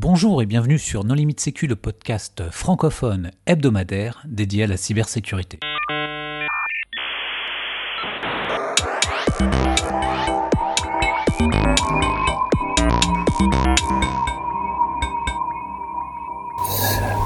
[0.00, 5.58] Bonjour et bienvenue sur Non Limite Sécu, le podcast francophone hebdomadaire dédié à la cybersécurité.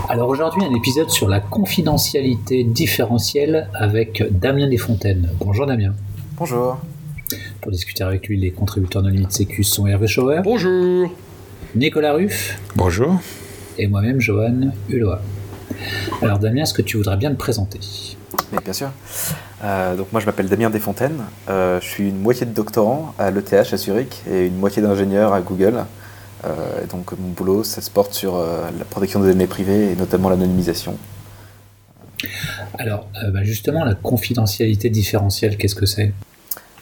[0.09, 5.29] Alors aujourd'hui, un épisode sur la confidentialité différentielle avec Damien Desfontaines.
[5.39, 5.93] Bonjour Damien.
[6.39, 6.79] Bonjour.
[7.61, 10.41] Pour discuter avec lui, les contributeurs Non Limite Sécu sont Hervé Schauer.
[10.43, 11.11] Bonjour.
[11.75, 12.59] Nicolas Ruff.
[12.77, 13.19] Bonjour.
[13.79, 15.15] Et moi-même, Johan Hulot.
[16.21, 17.81] Alors Damien, est-ce que tu voudrais bien te présenter?
[18.53, 18.91] Oui, bien sûr.
[19.65, 23.31] Euh, donc moi je m'appelle Damien Desfontaines, euh, je suis une moitié de doctorant à
[23.31, 25.85] l'ETH à Zurich et une moitié d'ingénieur à Google.
[26.45, 30.29] Euh, donc mon boulot ça se porte sur la protection des données privées et notamment
[30.29, 30.99] l'anonymisation.
[32.79, 36.13] Alors bah, justement la confidentialité différentielle, qu'est-ce que c'est?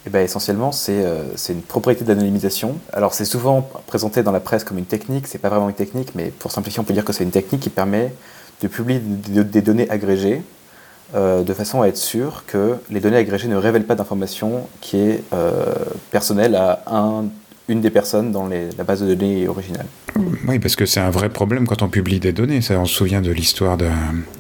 [0.06, 1.02] Eh ben, essentiellement, c'est
[1.50, 2.76] une propriété d'anonymisation.
[2.92, 6.14] Alors, c'est souvent présenté dans la presse comme une technique, c'est pas vraiment une technique,
[6.14, 8.12] mais pour simplifier, on peut dire que c'est une technique qui permet
[8.62, 10.42] de publier des données agrégées
[11.14, 14.96] euh, de façon à être sûr que les données agrégées ne révèlent pas d'informations qui
[14.98, 15.74] est euh,
[16.10, 17.24] personnelle à un,
[17.70, 19.86] une des personnes dans la base de données originale.
[20.46, 22.60] Oui, parce que c'est un vrai problème quand on publie des données.
[22.60, 23.92] Ça, on se souvient de l'histoire d'un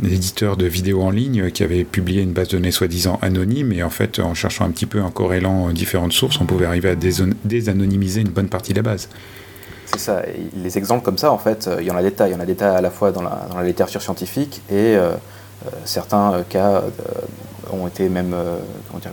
[0.04, 3.82] éditeur de vidéos en ligne qui avait publié une base de données soi-disant anonyme, et
[3.82, 6.96] en fait, en cherchant un petit peu, en corrélant différentes sources, on pouvait arriver à
[6.96, 9.08] désanonymiser une bonne partie de la base.
[9.86, 10.22] C'est ça.
[10.54, 12.28] les exemples comme ça, en fait, il y en a des tas.
[12.28, 14.60] Il y en a des tas à la fois dans la, dans la littérature scientifique
[14.70, 15.12] et euh,
[15.66, 16.82] euh, certains euh, cas euh,
[17.72, 18.34] ont été même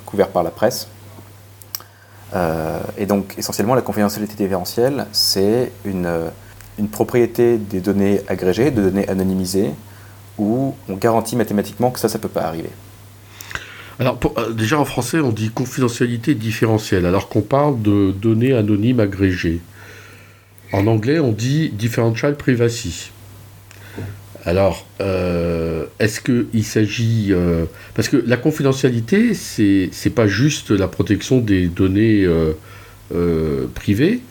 [0.05, 0.87] couverts par la presse.
[2.97, 6.09] Et donc, essentiellement, la confidentialité différentielle, c'est une,
[6.77, 9.71] une propriété des données agrégées, de données anonymisées,
[10.37, 12.69] où on garantit mathématiquement que ça, ça ne peut pas arriver.
[13.99, 14.19] Alors,
[14.53, 19.61] déjà en français, on dit confidentialité différentielle, alors qu'on parle de données anonymes agrégées.
[20.71, 23.11] En anglais, on dit differential privacy.
[24.45, 27.27] Alors, euh, est-ce qu'il s'agit...
[27.31, 34.21] Euh, parce que la confidentialité, c'est n'est pas juste la protection des données euh, privées,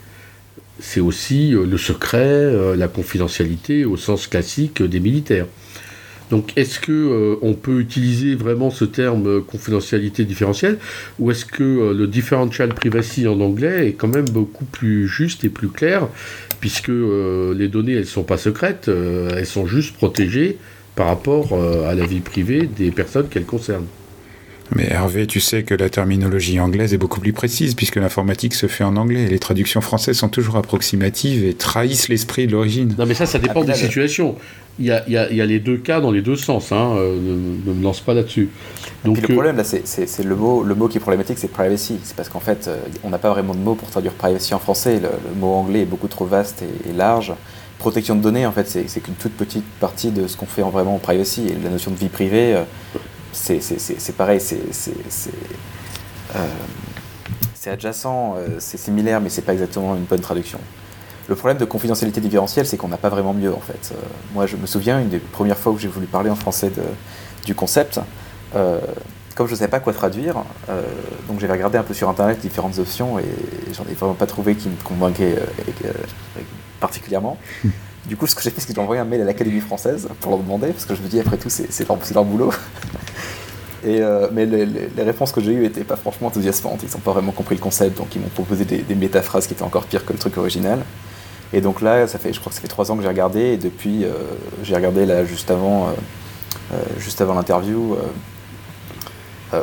[0.79, 5.47] c'est aussi le secret, la confidentialité au sens classique des militaires.
[6.31, 10.77] Donc, est-ce que on peut utiliser vraiment ce terme confidentialité différentielle,
[11.19, 15.49] ou est-ce que le differential privacy en anglais est quand même beaucoup plus juste et
[15.49, 16.09] plus clair
[16.61, 20.59] puisque euh, les données, elles ne sont pas secrètes, euh, elles sont juste protégées
[20.95, 23.87] par rapport euh, à la vie privée des personnes qu'elles concernent.
[24.75, 28.67] Mais Hervé, tu sais que la terminologie anglaise est beaucoup plus précise puisque l'informatique se
[28.67, 32.95] fait en anglais et les traductions françaises sont toujours approximatives et trahissent l'esprit de l'origine.
[32.99, 34.37] Non mais ça, ça dépend des situations.
[34.79, 36.93] Il y, a, il, y a, les deux cas dans les deux sens, hein.
[36.97, 38.51] Euh, ne, me lance pas là-dessus.
[39.07, 41.99] Donc, le euh, problème là, c'est le mot, le mot qui est problématique, c'est privacy.
[42.03, 44.59] C'est parce qu'en fait, euh, on n'a pas vraiment de mot pour traduire privacy en
[44.59, 45.01] français.
[45.01, 45.09] Le,
[45.41, 47.33] mot anglais est beaucoup trop vaste et, large.
[47.79, 50.69] Protection de données, en fait, c'est qu'une toute petite partie de ce qu'on fait en
[50.69, 51.47] vraiment en privacy.
[51.49, 52.57] Et la notion de vie privée,
[53.37, 56.49] c'est pareil, euh,
[57.55, 60.59] c'est adjacent, euh, c'est similaire, mais c'est pas exactement une bonne traduction.
[61.29, 63.93] Le problème de confidentialité différentielle, c'est qu'on n'a pas vraiment mieux en fait.
[63.93, 63.97] Euh,
[64.33, 66.71] moi, je me souviens, une des premières fois où j'ai voulu parler en français
[67.45, 68.01] du concept,
[69.35, 70.37] comme je ne savais pas quoi traduire,
[71.29, 73.25] donc j'avais regardé un peu sur internet différentes options et
[73.75, 75.37] j'en ai vraiment pas trouvé qui me convainquaient
[76.81, 77.37] particulièrement.
[78.07, 80.09] Du coup, ce que j'ai fait, c'est que j'ai envoyé un mail à l'Académie française
[80.21, 82.53] pour leur demander, parce que je me dis, après tout, c'est leur, boulot.
[83.85, 86.81] Et, euh, mais les, réponses que j'ai eues n'étaient pas franchement enthousiasmantes.
[86.83, 89.63] Ils n'ont pas vraiment compris le concept, donc ils m'ont proposé des, métaphrases qui étaient
[89.63, 90.81] encore pires que le truc original.
[91.53, 93.41] Et donc là, ça fait, je crois que ça fait trois ans que j'ai regardé,
[93.41, 94.13] et depuis, euh,
[94.63, 95.89] j'ai regardé là juste avant,
[96.73, 97.97] euh, juste avant l'interview.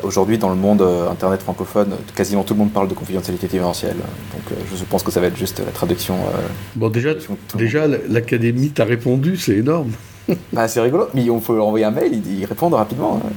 [0.01, 0.81] Aujourd'hui, dans le monde
[1.11, 3.97] internet francophone, quasiment tout le monde parle de confidentialité différentielle.
[3.97, 6.15] Donc, je pense que ça va être juste la traduction.
[6.75, 7.11] bon, déjà,
[7.53, 9.91] déjà l'académie t'a répondu, c'est énorme.
[10.53, 13.19] bah, c'est rigolo, mais on peut leur envoyer un mail, ils, répondent rapidement.
[13.23, 13.29] Hein.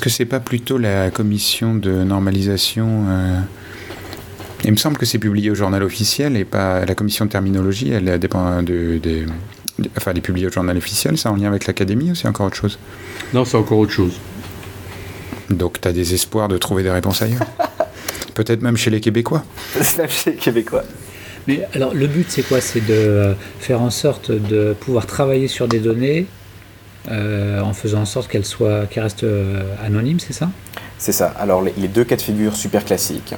[0.00, 3.38] Est-ce que c'est pas plutôt la commission de normalisation euh,
[4.64, 7.90] Il me semble que c'est publié au journal officiel et pas la commission de terminologie.
[7.90, 8.98] Elle dépend de,
[9.98, 11.18] enfin, elle est publiée au journal officiel.
[11.18, 12.78] C'est en lien avec l'académie ou c'est encore autre chose?
[13.34, 14.18] Non, c'est encore autre chose.
[15.50, 17.44] Donc, tu as des espoirs de trouver des réponses ailleurs?
[18.34, 19.44] Peut-être même chez les Québécois.
[19.98, 20.84] même chez les Québécois.
[21.46, 22.62] Mais alors, le but, c'est quoi?
[22.62, 26.26] C'est de faire en sorte de pouvoir travailler sur des données
[27.08, 30.50] euh, en faisant en sorte qu'elle soit, qu'elle reste euh, anonyme, c'est ça?
[30.98, 31.28] C'est ça.
[31.38, 33.34] Alors les, deux cas de figure super classiques,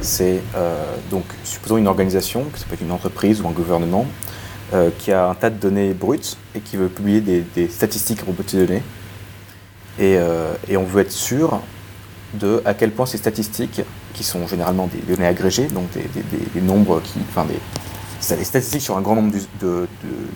[0.00, 4.06] c'est euh, donc supposons une organisation, que ça peut être une entreprise ou un gouvernement,
[4.98, 8.42] qui a un tas de données brutes et qui veut publier des, statistiques à propos
[8.42, 8.82] données.
[10.00, 10.18] Et,
[10.76, 11.60] on veut être sûr
[12.32, 13.82] de à quel point ces statistiques,
[14.14, 19.00] qui sont généralement des données agrégées, donc des, nombres qui, enfin des, statistiques sur un
[19.00, 19.32] grand nombre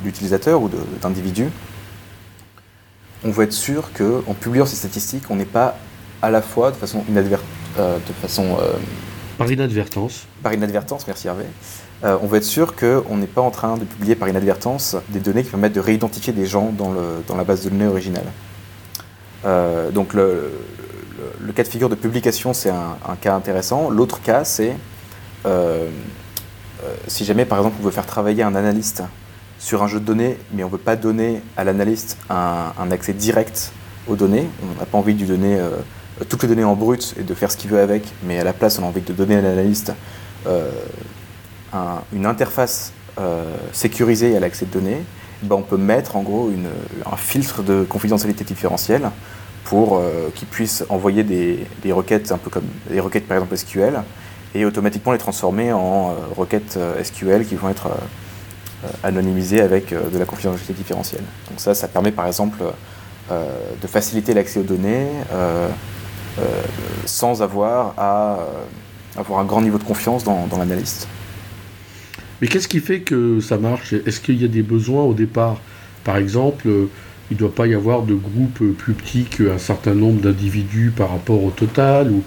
[0.04, 0.70] d'utilisateurs ou
[1.02, 1.48] d'individus,
[3.24, 5.76] on veut être sûr qu'en publiant ces statistiques, on n'est pas
[6.22, 8.56] à la fois de façon inadvertante, de façon
[9.36, 10.26] par inadvertance.
[10.42, 11.44] Par inadvertance, merci Hervé.
[12.02, 15.44] on veut être sûr qu'on n'est pas en train de publier par inadvertance des données
[15.44, 18.26] qui permettent de réidentifier des gens dans, le, dans la base de données originale.
[19.92, 20.50] donc le,
[21.40, 23.90] le, cas de figure de publication, c'est un, cas intéressant.
[23.90, 24.76] L'autre cas, c'est
[25.46, 25.88] euh,
[26.84, 29.02] euh, si jamais, par exemple, on veut faire travailler un analyste
[29.58, 33.12] sur un jeu de données, mais on ne veut pas donner à l'analyste un, accès
[33.12, 33.72] direct
[34.06, 35.70] aux données, on n'a pas envie de donner euh,
[36.28, 38.52] toutes les données en brut et de faire ce qu'il veut avec, mais à la
[38.52, 39.92] place, on a envie de donner à l'analyste
[42.14, 42.92] une interface
[43.72, 45.02] sécurisée à l'accès de données,
[45.42, 46.50] ben on peut mettre en gros
[47.06, 49.10] un filtre de confidentialité différentielle
[49.64, 54.02] pour euh, qu'ils puissent envoyer des, requêtes un peu comme des requêtes par exemple SQL
[54.54, 57.88] et automatiquement les transformer en euh, requêtes euh, SQL qui vont être
[59.02, 61.24] anonymisées avec de la confidentialité différentielle.
[61.50, 62.58] Donc ça, ça permet par exemple
[63.30, 65.06] de faciliter l'accès aux données
[67.04, 68.38] sans avoir à
[69.16, 71.08] avoir un grand niveau de confiance dans, dans l'analyste.
[72.40, 73.92] Mais qu'est-ce qui fait que ça marche?
[73.92, 75.60] Est-ce qu'il y a des besoins au départ?
[76.04, 76.68] Par exemple,
[77.30, 81.10] il ne doit pas y avoir de groupe plus petit qu'un certain nombre d'individus par
[81.10, 82.22] rapport au total ou,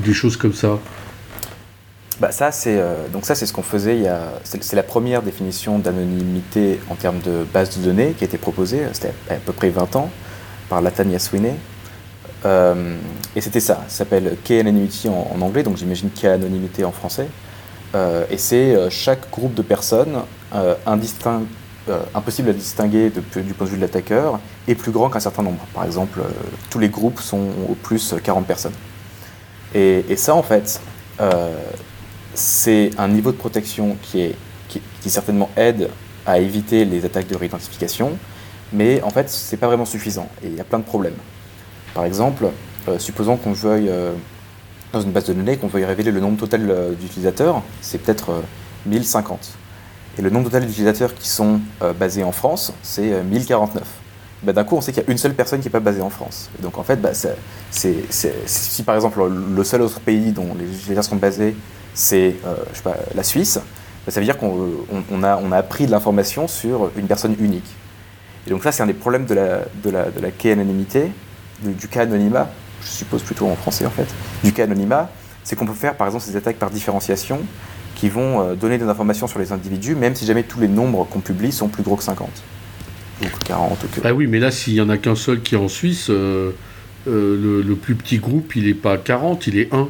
[0.00, 0.78] des choses comme ça?
[2.20, 3.98] Bah ça, c'est euh, donc ça, c'est ce qu'on faisait.
[3.98, 4.12] Il
[4.44, 8.82] c'est, la première définition d'anonymité en termes de base de données qui a été proposée.
[8.92, 10.10] C'était à, peu près 20 ans
[10.68, 11.54] par Latanya Sweeney.
[12.44, 12.96] Euh,
[13.34, 13.84] et c'était ça.
[13.88, 17.28] Ça s'appelle K-anonymity en, anglais, donc j'imagine K-anonymité en français.
[17.94, 20.18] Euh, et c'est chaque groupe de personnes
[21.88, 25.44] euh, impossible à distinguer du point de vue de l'attaqueur et plus grand qu'un certain
[25.44, 25.64] nombre.
[25.72, 26.24] Par exemple, euh,
[26.68, 28.72] tous les groupes sont au plus 40 personnes.
[29.72, 30.80] Et, ça, en fait,
[31.20, 31.54] euh,
[32.36, 34.34] c'est un niveau de protection qui, est,
[34.68, 34.80] qui,
[35.10, 35.88] certainement aide
[36.26, 38.18] à éviter les attaques de réidentification,
[38.72, 41.16] mais en fait, c'est pas vraiment suffisant et il y a plein de problèmes.
[41.94, 42.46] Par exemple,
[42.98, 43.90] supposons qu'on veuille,
[44.92, 48.42] dans une base de données, qu'on veuille révéler le nombre total d'utilisateurs, c'est peut-être
[48.86, 49.56] 1050.
[50.18, 53.82] Et le nombre total d'utilisateurs qui sont euh, basés en France, c'est 1049.
[53.82, 53.86] Euh,
[54.42, 56.00] bah, d'un coup, on sait qu'il y a une seule personne qui n'est pas basée
[56.00, 56.48] en France.
[56.62, 57.10] donc en fait, bah,
[57.70, 61.54] si par exemple le seul autre pays dont les utilisateurs sont basés,
[61.96, 62.54] c'est euh,
[63.16, 63.58] la Suisse,
[64.06, 67.74] bah, ça veut dire qu'on a, on a appris de l'information sur une personne unique.
[68.46, 71.10] Et donc ça, c'est un des problèmes de la, de la, de la anonymité,
[71.62, 72.48] du cas anonymat,
[72.82, 74.06] je suppose plutôt en français en fait,
[74.44, 75.10] du cas anonymat,
[75.42, 77.40] c'est qu'on peut faire par exemple ces attaques par différenciation
[77.96, 81.08] qui vont euh, donner des informations sur les individus, même si jamais tous les nombres
[81.10, 82.28] qu'on publie sont plus gros que 50.
[83.22, 84.00] Donc 40 que...
[84.04, 86.52] Ah oui, mais là, s'il n'y en a qu'un seul qui est en Suisse, euh,
[87.08, 89.88] euh, le, plus petit groupe, il n'est pas 40, il est 1.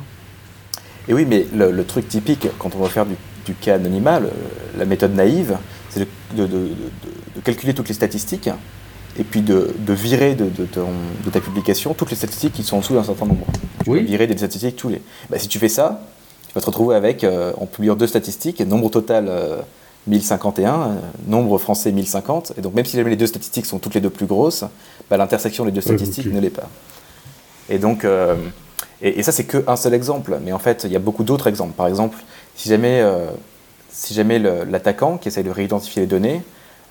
[1.09, 4.21] Et oui, mais le, truc typique, quand on va faire du, cas anonymat,
[4.77, 5.57] la méthode naïve,
[5.89, 6.71] c'est de,
[7.45, 8.51] calculer toutes les statistiques
[9.19, 10.51] et puis de, virer de,
[11.31, 13.47] ta publication toutes les statistiques qui sont en dessous d'un certain nombre.
[13.85, 14.03] Tu oui.
[14.03, 15.01] virer des statistiques tous les.
[15.31, 16.03] Bah, si tu fais ça,
[16.57, 19.31] vas te retrouver avec, euh, en publiant deux statistiques, nombre total
[20.07, 20.95] 1051, euh, euh,
[21.29, 22.55] nombre français 1050.
[22.59, 24.65] Et donc même si les deux statistiques sont toutes les deux plus grosses,
[25.11, 26.69] bah, l'intersection des deux statistiques ne l'est pas.
[27.69, 28.07] Et donc,
[29.03, 31.75] et, ça c'est qu'un seul exemple, mais en fait il y a beaucoup d'autres exemples.
[31.75, 32.19] Par exemple,
[32.55, 33.05] si jamais,
[33.91, 36.43] si jamais l'attaquant qui essaye de réidentifier les données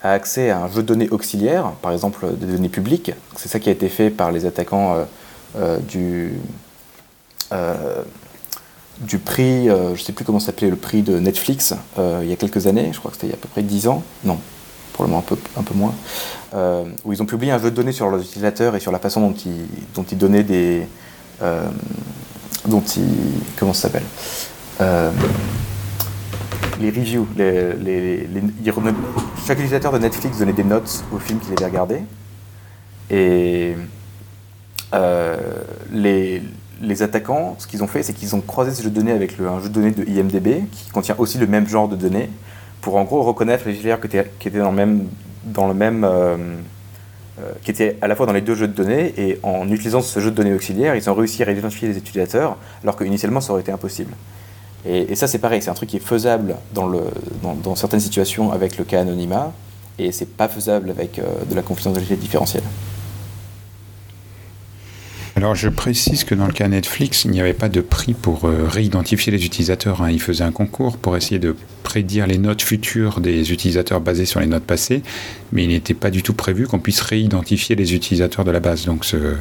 [0.04, 3.60] a accès à un jeu de données auxiliaire, par exemple des données publiques, c'est ça
[3.60, 5.06] qui a été fait par les attaquants
[5.88, 6.34] du
[9.02, 12.30] du prix, euh, je ne sais plus comment s'appelait le prix de Netflix euh, il
[12.30, 13.88] y a quelques années, je crois que c'était il y a à peu près 10
[13.88, 14.38] ans, non,
[14.94, 15.94] probablement un peu, un peu moins,
[16.54, 19.00] euh, où ils ont publié un jeu de données sur leurs utilisateurs et sur la
[19.00, 20.88] façon dont ils, dont ils donnaient des.
[21.42, 23.42] Dont ils.
[23.58, 24.06] Comment ça s'appelle
[26.82, 28.28] les reviews, les, les,
[29.48, 32.02] chaque utilisateur de Netflix donnait des notes au film qu'il avait regardé.
[33.10, 33.76] Et
[35.94, 36.42] les,
[36.82, 39.40] les attaquants, ce qu'ils ont fait, c'est qu'ils ont croisé ce jeu de données avec
[39.40, 42.30] un jeu de données de IMDB qui contient aussi le même genre de données
[42.82, 46.56] pour en gros reconnaître les utilisateurs qui étaient, dans le même, euh, euh,
[47.64, 50.20] qui étaient à la fois dans les deux jeux de données et en utilisant ce
[50.20, 53.62] jeu de données auxiliaire, ils ont réussi à identifier les utilisateurs alors qu'initialement ça aurait
[53.62, 54.14] été impossible.
[54.86, 57.02] Et, ça c'est pareil, c'est un truc qui est faisable dans, le,
[57.42, 59.52] dans, certaines situations avec le cas anonymat
[59.98, 62.64] et c'est pas faisable avec euh, de la confidentialité différentielle.
[65.38, 68.46] Alors je précise que dans le cas Netflix, il n'y avait pas de prix pour
[68.46, 70.02] euh, réidentifier les utilisateurs.
[70.02, 70.10] Hein.
[70.10, 74.40] Ils faisaient un concours pour essayer de prédire les notes futures des utilisateurs basées sur
[74.40, 75.04] les notes passées,
[75.52, 78.86] mais il n'était pas du tout prévu qu'on puisse réidentifier les utilisateurs de la base.
[78.86, 79.36] Donc ce,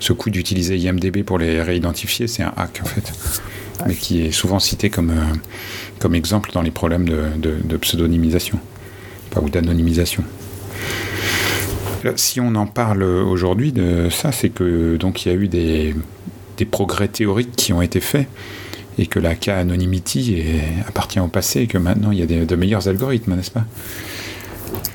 [0.00, 3.12] ce coup d'utiliser IMDB pour les réidentifier, c'est un hack en fait.
[3.86, 5.14] mais qui est souvent cité comme,
[5.98, 8.60] comme exemple dans les problèmes de, pseudonymisation
[9.40, 10.24] ou d'anonymisation.
[12.16, 15.94] Si on en parle aujourd'hui de ça, c'est que donc il y a eu des,
[16.56, 18.26] des progrès théoriques qui ont été faits
[18.98, 20.42] et que la K-anonymity
[20.86, 23.64] appartient au passé et que maintenant il y a de meilleurs algorithmes, n'est-ce pas?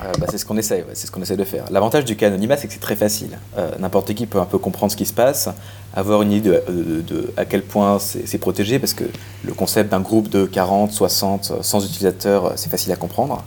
[0.02, 1.64] Euh, bah, c'est ce qu'on essaie, c'est ce qu'on essaie de faire.
[1.70, 3.38] L'avantage du K-anonymat, c'est que c'est très facile.
[3.56, 5.48] Euh, n'importe qui peut un peu comprendre ce qui se passe,
[5.94, 9.04] avoir une idée de, à quel point c'est protégé, parce que
[9.44, 13.44] le concept d'un groupe de 40, 60, 100 utilisateurs, c'est facile à comprendre.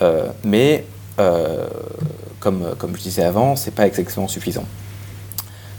[0.00, 0.84] Euh, mais
[2.40, 4.64] comme, comme je disais avant, c'est pas exactement suffisant.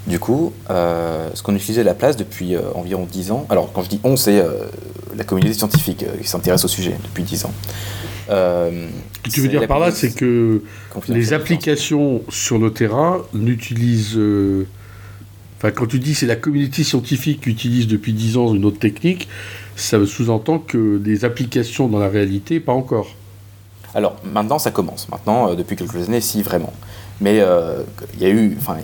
[0.08, 3.72] Du coup, euh, ce qu'on utilisait à la place depuis euh, environ 10 ans, alors
[3.72, 4.66] quand je dis on, c'est euh,
[5.16, 7.54] la communauté scientifique qui s'intéresse au sujet depuis 10 ans.
[8.28, 8.72] ce
[9.24, 10.64] que tu veux dire par là, c'est que
[11.10, 14.20] les applications sur le terrain n'utilisent.
[15.58, 18.80] Enfin, quand tu dis c'est la communauté scientifique qui utilise depuis 10 ans une autre
[18.80, 19.28] technique,
[19.76, 23.16] ça sous-entend que des applications dans la réalité, pas encore.
[23.96, 25.08] Alors maintenant, ça commence.
[25.10, 26.74] Maintenant, depuis quelques années, si vraiment.
[27.22, 28.78] Mais euh, il y a eu, enfin,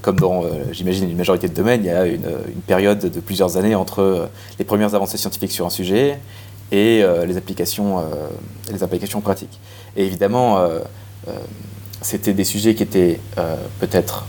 [0.00, 3.20] comme dans, euh, j'imagine, une majorité de domaines, il y a une, une, période de
[3.20, 4.26] plusieurs années entre euh,
[4.58, 6.18] les premières avancées scientifiques sur un sujet
[6.72, 8.02] et les, applications,
[8.72, 9.60] les applications pratiques.
[9.94, 10.66] Et évidemment,
[12.00, 13.20] c'était des sujets qui étaient
[13.78, 14.24] peut-être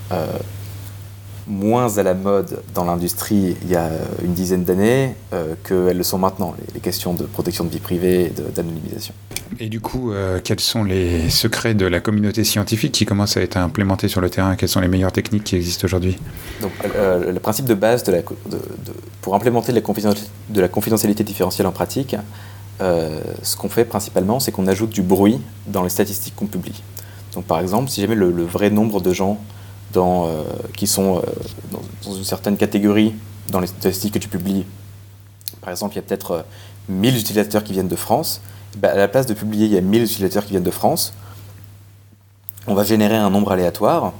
[1.46, 3.90] moins à la mode dans l'industrie il y a
[4.24, 8.26] une dizaine d'années euh, qu'elles le sont maintenant, les, questions de protection de vie privée
[8.26, 9.14] et d'anonymisation.
[9.60, 13.42] Et du coup, euh, quels sont les secrets de la communauté scientifique qui commence à
[13.42, 14.56] être implémentés sur le terrain?
[14.56, 16.18] Quelles sont les meilleures techniques qui existent aujourd'hui?
[16.60, 18.18] Donc, euh, le principe de base de la,
[19.20, 22.16] pour implémenter la de la confidentialité différentielle en pratique,
[22.80, 26.82] ce qu'on fait principalement, c'est qu'on ajoute du bruit dans les statistiques qu'on publie.
[27.34, 29.38] Donc, par exemple, si jamais le vrai nombre de gens
[29.96, 30.42] euh,
[30.76, 31.20] qui sont euh,
[32.04, 33.14] dans, une certaine catégorie
[33.50, 34.66] dans les statistiques que tu publies.
[35.60, 36.44] Par exemple, il y a peut-être
[36.88, 38.40] 1000 euh, utilisateurs qui viennent de France.
[38.78, 41.14] Bah, à la place de publier, il y a 1000 utilisateurs qui viennent de France.
[42.66, 44.12] On va générer un nombre aléatoire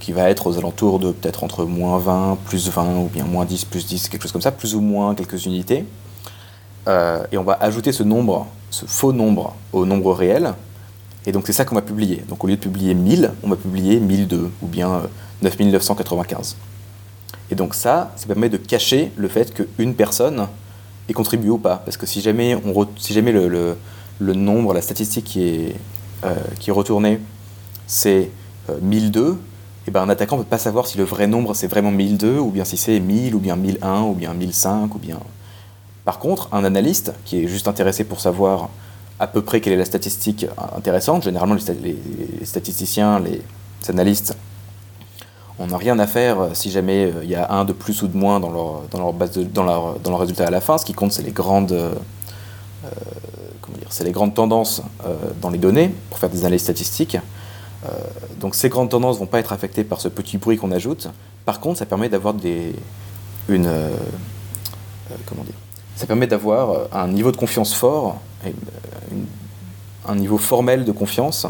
[0.00, 3.44] qui va être aux alentours de peut-être entre moins 20, plus 20, ou bien moins
[3.44, 5.84] 10, plus 10, quelque chose comme ça, plus ou moins quelques unités.
[6.88, 10.54] et on va ajouter ce nombre, ce faux nombre, au nombre réel,
[11.26, 12.24] et donc c'est ça qu'on va publier.
[12.28, 15.02] Donc au lieu de publier 1000, on va publier 1002 ou bien
[15.42, 16.56] 9995.
[16.58, 20.46] Euh, Et donc ça, ça permet de cacher le fait qu'une personne
[21.08, 21.82] ait contribué ou pas.
[21.84, 23.76] Parce que si jamais, on si jamais le,
[24.20, 25.74] nombre, la statistique qui est,
[26.24, 27.20] euh, qui est retournée,
[27.86, 28.30] c'est
[28.80, 29.34] 1002, euh,
[29.86, 32.38] et ben un attaquant ne peut pas savoir si le vrai nombre c'est vraiment 1002
[32.38, 35.18] ou bien si c'est 1000 ou bien 1001 ou bien 1005 ou bien...
[36.04, 38.70] Par contre, un analyste qui est juste intéressé pour savoir
[39.20, 40.46] à peu près quelle est la statistique
[40.76, 41.24] intéressante.
[41.24, 43.42] Généralement, les, statisticiens, les
[43.88, 44.36] analystes,
[45.58, 48.02] on n'a rien à faire euh, si jamais euh, il y a un de plus
[48.02, 50.60] ou de moins dans leur, dans leur, base dans leur, dans leur résultat à la
[50.60, 50.78] fin.
[50.78, 51.94] Ce qui compte, c'est les grandes, euh,
[54.04, 54.82] les grandes tendances
[55.40, 57.16] dans les données pour faire des analyses statistiques.
[58.38, 61.08] donc ces grandes tendances ne vont pas être affectées par ce petit bruit qu'on ajoute.
[61.44, 62.76] Par contre, ça permet d'avoir des,
[63.48, 63.68] une,
[65.26, 65.54] comment dire,
[65.98, 68.20] ça permet d'avoir un niveau de confiance fort
[70.08, 71.46] un niveau formel de confiance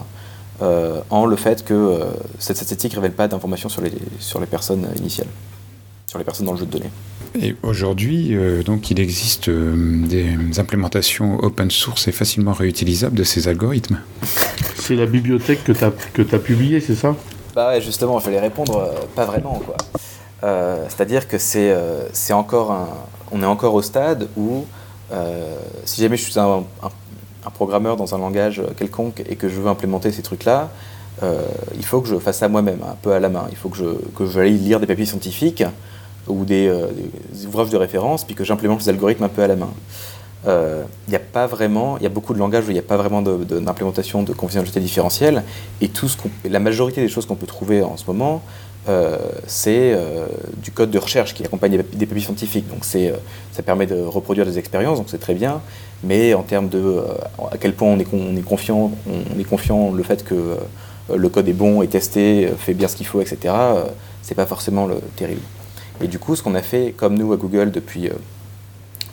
[0.61, 2.05] euh, en le fait que euh,
[2.39, 5.29] cette statistique ne révèle pas d'informations sur les, sur les personnes initiales,
[6.09, 6.91] sur les personnes dans le jeu de données.
[7.41, 13.47] Et aujourd'hui, euh, donc, il existe des implémentations open source et facilement réutilisables de ces
[13.47, 14.01] algorithmes.
[14.75, 17.15] C'est la bibliothèque que tu as, que as publiée, c'est ça?
[17.55, 19.61] Bah ouais, justement, je vais répondre, pas vraiment.
[19.61, 19.77] quoi.
[20.89, 21.75] C'est-à-dire que c'est
[22.13, 22.89] c'est encore un,
[23.31, 24.65] on est encore au stade où
[25.13, 26.65] euh, si jamais je suis un,
[27.55, 30.71] programmeur dans un langage quelconque et que je veux implémenter ces trucs-là,
[31.23, 31.41] euh,
[31.77, 33.47] il faut que je fasse ça moi-même, un peu à la main.
[33.51, 35.65] Il faut que je, que lire des papiers scientifiques
[36.27, 36.89] ou euh,
[37.33, 39.71] des, ouvrages de référence, puis que j'implémente les algorithmes un peu à la main.
[40.47, 42.83] Il n'y a pas vraiment, il y a beaucoup de langages où il n'y a
[42.83, 45.43] pas vraiment d'implémentation de, de, confidentialité différentielle,
[45.81, 46.17] et tout ce
[46.49, 48.43] la majorité des choses qu'on peut trouver en ce moment,
[48.89, 50.27] euh, c'est euh,
[50.63, 52.69] du code de recherche qui accompagne des, papiers scientifiques.
[52.69, 53.17] Donc euh,
[53.53, 55.61] ça permet de reproduire des expériences, donc c'est très bien.
[56.05, 57.03] Mais en termes de
[57.51, 60.57] à quel point on est, on est confiant, on est confiant le fait que
[61.15, 63.53] le code est bon, est testé, fait bien ce qu'il faut, etc.
[64.23, 65.41] c'est pas forcément le terrible.
[66.01, 68.11] Et du coup, ce qu'on a fait, comme nous à Google depuis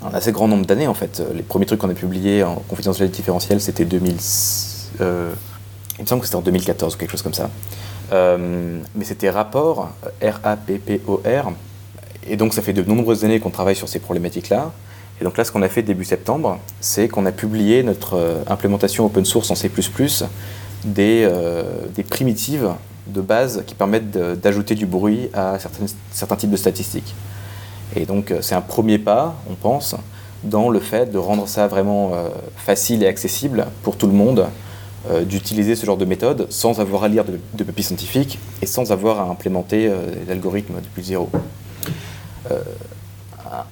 [0.03, 3.17] un assez grand nombre d'années, en fait, les premiers trucs qu'on a publiés en confidentialité
[3.17, 4.17] différentielle, c'était 2000.
[4.99, 7.49] il me semble que c'était en 2014 ou quelque chose comme ça.
[8.11, 9.89] Euh, mais c'était rapport,
[10.21, 11.51] R-A-P-P-O-R.
[12.27, 14.71] Et donc ça fait de nombreuses années qu'on travaille sur ces problématiques-là.
[15.21, 18.43] Et donc là, ce qu'on a fait début septembre, c'est qu'on a publié notre euh,
[18.47, 19.71] implémentation open source en C++
[20.97, 21.63] euh,
[21.95, 22.71] des primitives
[23.07, 25.57] de base qui permettent d'ajouter du bruit à
[26.11, 27.13] certains types de statistiques.
[27.95, 29.95] Et donc c'est un premier pas, on pense,
[30.43, 32.13] dans le fait de rendre ça vraiment
[32.57, 34.47] facile et accessible pour tout le monde,
[35.25, 38.91] d'utiliser ce genre de méthode sans avoir à lire de, de papiers scientifiques et sans
[38.91, 39.91] avoir à implémenter
[40.27, 41.29] l'algorithme depuis zéro.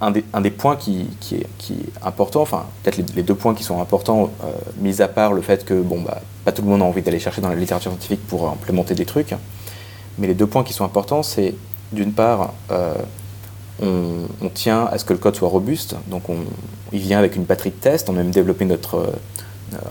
[0.01, 0.11] Un
[0.41, 5.01] des, points qui, est, important, enfin peut-être les, deux points qui sont importants, euh, mis
[5.01, 7.41] à part le fait que bon, bah, pas tout le monde a envie d'aller chercher
[7.41, 9.33] dans la littérature scientifique pour implémenter des trucs,
[10.17, 11.55] mais les deux points qui sont importants, c'est
[11.91, 12.93] d'une part, euh,
[13.81, 16.37] on, tient à ce que le code soit robuste, donc on,
[16.91, 19.11] il vient avec une batterie de tests, on a même développé notre, euh,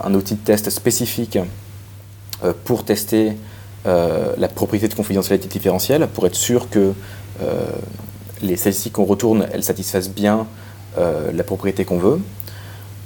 [0.03, 1.39] un outil de test spécifique
[2.65, 3.37] pour tester
[3.85, 6.93] la propriété de confidentialité différentielle, pour être sûr que
[8.43, 10.47] les statistiques qu'on retourne, elles satisfassent bien
[10.99, 12.21] euh, la propriété qu'on veut.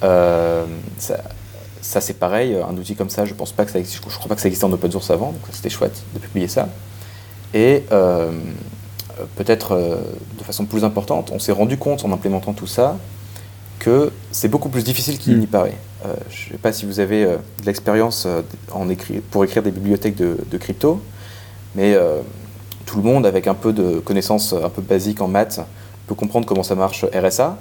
[0.03, 0.65] Euh,
[0.99, 4.29] ça, c'est pareil, un outil comme ça, je pense pas que ça existe, je crois
[4.29, 6.69] pas que ça existait en open source avant, donc c'était chouette de publier ça.
[7.55, 8.33] Et euh,
[9.37, 9.79] peut-être
[10.37, 12.99] de façon plus importante, on s'est rendu compte en implémentant tout ça
[13.79, 15.41] que c'est beaucoup plus difficile qu'il mm.
[15.41, 15.77] n'y paraît.
[16.31, 18.27] Je ne sais pas si vous avez de l'expérience
[19.31, 21.01] pour écrire des bibliothèques de, crypto,
[21.75, 21.97] mais
[22.85, 25.61] tout le monde, avec un peu de connaissances un peu basiques en maths,
[26.07, 27.59] peut comprendre comment ça marche RSA.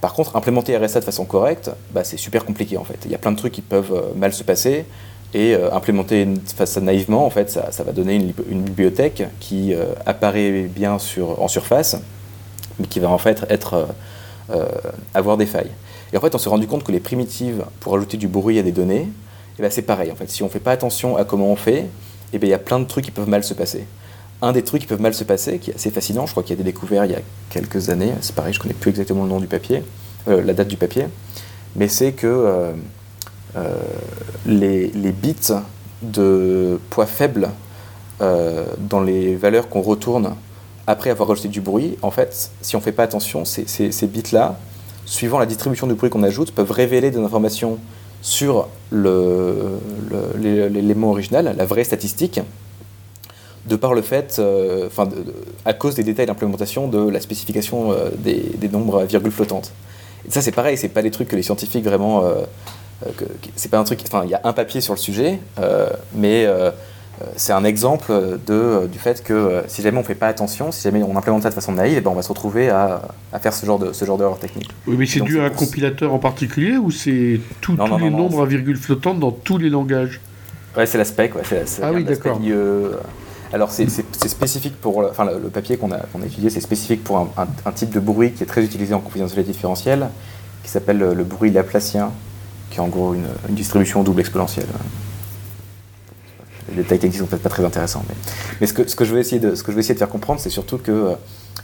[0.00, 2.98] Par contre, implémenter RSA de façon correcte, bah, c'est super compliqué en fait.
[3.06, 4.84] Il y a plein de trucs qui peuvent euh, mal se passer
[5.32, 8.16] et euh, implémenter ça naïvement, en fait, ça, va donner
[8.50, 10.98] une, bibliothèque qui euh, apparaît bien
[11.38, 11.96] en surface,
[12.78, 13.44] mais qui va en fait
[15.14, 15.70] avoir des failles.
[16.14, 18.62] Et en fait, on s'est rendu compte que les primitives pour ajouter du bruit à
[18.62, 19.08] des données,
[19.58, 20.10] eh ben, c'est pareil.
[20.10, 21.90] En fait, si on ne fait pas attention à comment on fait,
[22.32, 23.84] eh ben, il y a plein de trucs qui peuvent mal se passer
[24.44, 26.56] un des trucs qui peuvent mal se passer, qui est assez fascinant, je crois qu'il
[26.56, 28.90] y a des découvertes il y a quelques années, c'est pareil, je ne connais plus
[28.90, 29.82] exactement le nom du papier,
[30.28, 31.06] euh, la date du papier,
[31.76, 32.72] mais c'est que euh,
[33.56, 33.74] euh,
[34.46, 35.54] les, bits
[36.02, 37.50] de poids faible
[38.20, 40.34] dans les valeurs qu'on retourne
[40.86, 44.58] après avoir rajouté du bruit, en fait, si on ne fait pas attention, ces, bits-là,
[45.06, 47.78] suivant la distribution du bruit qu'on ajoute, peuvent révéler des informations
[48.22, 48.68] sur
[50.40, 52.40] l'élément original, la vraie statistique,
[53.66, 55.08] de par le fait, euh, enfin,
[55.64, 59.72] à cause des détails d'implémentation de la spécification euh, des, nombres à virgule flottante.
[60.26, 62.24] Et ça, c'est pareil, c'est pas des trucs que les scientifiques vraiment.
[62.24, 62.44] Euh,
[63.56, 64.00] c'est pas un truc.
[64.06, 65.38] Enfin, il y a un papier sur le sujet,
[66.14, 66.46] mais
[67.36, 68.12] c'est un exemple
[68.46, 71.50] de, du fait que si jamais on fait pas attention, si jamais on implémente ça
[71.50, 73.02] de façon naïve, eh ben on va se retrouver à,
[73.40, 74.70] faire ce genre de ce genre d'erreur technique.
[74.86, 78.46] Oui, mais c'est dû à un compilateur en particulier ou c'est tous les nombres à
[78.46, 80.20] virgule flottante dans tous les langages?
[80.76, 81.34] Ouais, c'est la spec.
[81.36, 81.42] Ouais,
[81.82, 82.40] ah oui, d'accord.
[83.54, 87.90] Alors c'est spécifique pour, enfin le, papier qu'on a, étudié, c'est spécifique pour un, type
[87.90, 90.08] de bruit qui est très utilisé en confidentialité différentielle,
[90.64, 92.10] qui s'appelle le, bruit laplacien,
[92.70, 94.66] qui est en gros une, distribution double exponentielle.
[96.70, 98.04] Les détails techniques sont peut-être pas très intéressants,
[98.60, 100.90] mais, ce, que, je vais essayer de, vais essayer de faire comprendre, c'est surtout que
[100.90, 101.14] euh,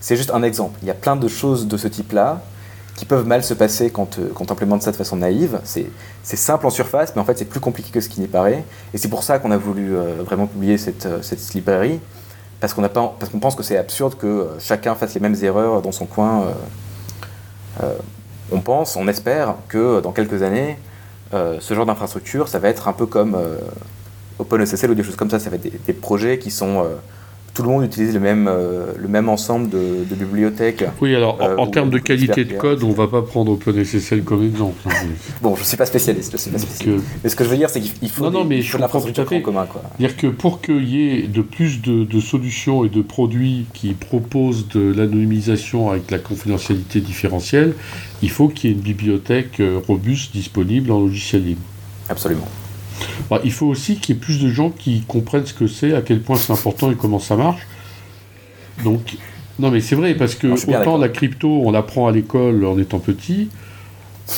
[0.00, 0.78] c'est juste un exemple.
[0.82, 2.40] Il y a plein de choses de ce type-là
[2.96, 5.58] qui peuvent mal se passer quand, on implémente ça de façon naïve.
[5.64, 5.86] C'est
[6.22, 8.62] simple en surface, mais en fait c'est plus compliqué que ce qui n'y paraît.
[8.92, 11.20] Et c'est pour ça qu'on a voulu euh, vraiment publier cette, euh,
[11.54, 11.98] librairie,
[12.60, 16.44] parce qu'on pense que c'est absurde que chacun fasse les mêmes erreurs dans son coin.
[18.52, 20.76] on pense, on espère que dans quelques années,
[21.32, 23.34] ce genre d'infrastructure, ça va être un peu comme
[24.40, 25.38] OpenSSL ou des choses comme ça.
[25.38, 26.84] Ça va être des, des projets qui sont
[27.54, 30.84] tout le monde utilise le même, euh, le même ensemble de, bibliothèques.
[31.00, 34.22] Oui, alors en, euh, termes de qualité de code, on ne va pas prendre OpenSSL
[34.22, 34.76] comme exemple.
[34.86, 34.90] Hein,
[35.42, 36.36] bon, je ne suis pas spécialiste.
[36.36, 37.04] suis pas spécialiste.
[37.22, 39.40] mais ce que je veux dire, c'est qu'il faut, non, non, mais je l'infrastructure en
[39.40, 39.66] commun.
[39.98, 44.68] C'est-à-dire que pour qu'il y ait de plus de, solutions et de produits qui proposent
[44.68, 47.74] de l'anonymisation avec la confidentialité différentielle,
[48.22, 51.62] il faut qu'il y ait une bibliothèque euh, robuste disponible en logiciel libre.
[52.08, 52.46] Absolument.
[53.28, 55.94] Bah, il faut aussi qu'il y ait plus de gens qui comprennent ce que c'est,
[55.94, 57.66] à quel point c'est important et comment ça marche.
[58.84, 59.16] Donc,
[59.58, 62.98] non mais c'est vrai, parce que autant la crypto, on l'apprend à l'école en étant
[62.98, 63.48] petit,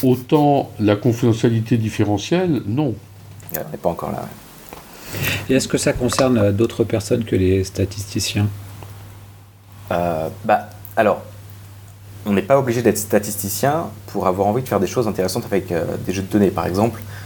[0.02, 2.94] autant la confidentialité différentielle, non.
[3.54, 4.28] On n'est pas encore là.
[5.48, 8.48] Et est-ce que ça concerne euh, d'autres personnes que les statisticiens?
[9.90, 11.22] Euh, bah, Alors,
[12.24, 15.72] on n'est pas obligé d'être statisticien pour avoir envie de faire des choses intéressantes avec
[15.72, 16.50] euh, des jeux de données.
[16.50, 17.21] Par exemple, euh,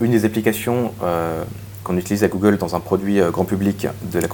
[0.00, 1.44] une des applications euh,
[1.84, 4.28] qu'on utilise à Google dans un produit euh, grand public de la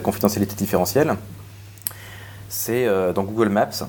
[0.00, 1.16] confidentialité, différentielle,
[2.48, 3.86] c'est dans Google Maps.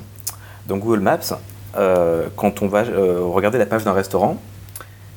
[0.67, 1.39] Dans Google Maps,
[1.73, 4.37] quand on va regarder la page d'un restaurant,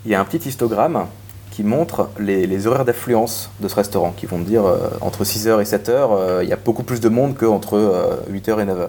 [0.07, 1.07] il y a un petit histogramme
[1.51, 4.65] qui montre les, horaires d'affluence de ce restaurant, qui vont dire
[5.03, 8.89] entre 6h et 7h, il y a beaucoup plus de monde qu'entre 8h et 9h.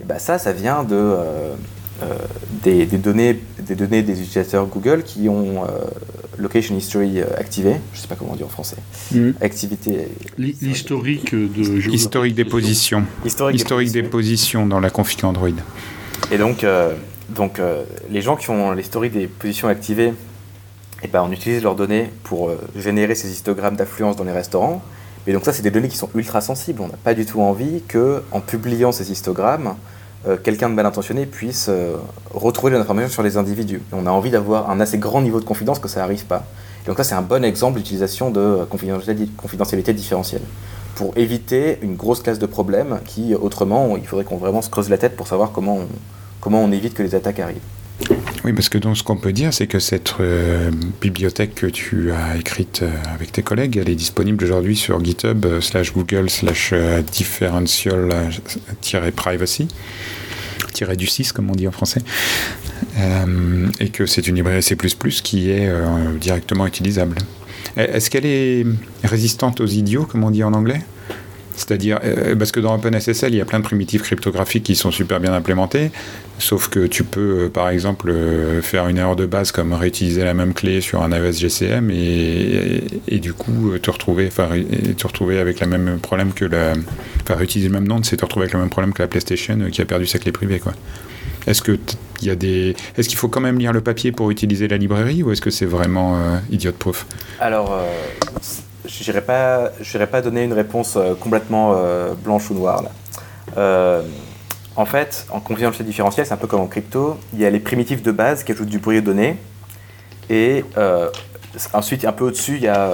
[0.00, 1.14] Et ben ça, ça vient de,
[2.02, 2.14] euh,
[2.62, 5.68] des, données, des données des utilisateurs Google qui ont, euh,
[6.38, 8.76] location history activée, je ne sais pas comment on dit en français.
[9.12, 9.30] Mm.
[9.40, 10.08] Activité.
[10.38, 13.04] L'historique de Historique des positions.
[13.24, 15.48] Historique, Historique des positions dans la config Android.
[16.30, 16.64] Et donc,
[17.28, 17.60] donc
[18.10, 20.12] les gens qui ont l'historique des positions activées,
[21.02, 24.82] et ben, on utilise leurs données pour générer ces histogrammes d'affluence dans les restaurants.
[25.28, 26.80] Et donc ça, c'est des données qui sont ultra sensibles.
[26.80, 29.74] On n'a pas du tout envie que, en publiant ces histogrammes,
[30.26, 31.96] euh, quelqu'un de mal intentionné puisse euh,
[32.32, 33.80] retrouver de l'information sur les individus.
[33.92, 36.44] on a envie d'avoir un assez grand niveau de confidence que ça n'arrive pas.
[36.84, 40.42] Et donc ça, c'est un bon exemple d'utilisation de confidentialité différentielle
[40.96, 44.88] pour éviter une grosse classe de problèmes qui, autrement, il faudrait qu'on vraiment se creuse
[44.88, 45.80] la tête pour savoir comment
[46.40, 47.58] comment on évite que les attaques arrivent.
[48.48, 50.70] Oui, parce que donc ce qu'on peut dire, c'est que cette euh,
[51.02, 55.44] bibliothèque que tu as écrite euh, avec tes collègues, elle est disponible aujourd'hui sur GitHub
[55.44, 56.72] euh, slash Google slash
[57.12, 59.68] differential-privacy
[60.96, 62.00] du 6 comme on dit en français.
[63.80, 64.78] Et que c'est une librairie C++
[65.22, 65.70] qui est
[66.18, 67.18] directement utilisable.
[67.76, 68.64] Est-ce qu'elle est
[69.04, 70.80] résistante aux idiots comme on dit en anglais?
[71.58, 74.90] C'est-à-dire, euh, parce que dans OpenSSL, il y a plein de primitives cryptographiques qui sont
[74.90, 75.90] super bien implémentées,
[76.38, 80.24] sauf que tu peux, euh, par exemple, euh, faire une erreur de base comme réutiliser
[80.24, 85.60] la même clé sur un AES GCM et, du coup te retrouver, te retrouver avec
[85.60, 86.74] le même problème que la.
[87.22, 89.58] Enfin, réutiliser le même nom, c'est te retrouver avec le même problème que la PlayStation
[89.72, 90.72] qui a perdu sa clé privée, quoi.
[91.46, 91.78] Est-ce que
[92.22, 95.40] des est-ce qu'il faut quand même lire le papier pour utiliser la librairie ou est-ce
[95.40, 96.18] que c'est vraiment
[96.50, 97.06] idiot proof
[97.40, 97.74] Alors
[99.08, 102.84] je n'irai pas, pas donner une réponse euh, complètement euh, blanche ou noire.
[103.56, 104.02] Euh,
[104.76, 107.18] en fait, en confidentialité différentielle, c'est un peu comme en crypto.
[107.32, 109.36] Il y a les primitives de base qui ajoutent du bruit aux données.
[110.30, 110.62] Et
[111.72, 112.92] ensuite, un peu au-dessus, il y a